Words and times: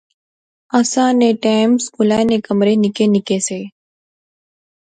اساں 0.79 1.11
نے 1.19 1.29
ٹیم 1.43 1.69
سکولا 1.85 2.19
نے 2.29 2.37
کمرے 2.47 2.73
نکے 2.83 3.05
نکے 3.13 3.37
سے 3.47 3.59